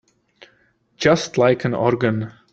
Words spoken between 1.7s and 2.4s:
organ.